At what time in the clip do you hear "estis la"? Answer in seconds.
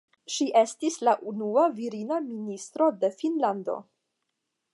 0.61-1.13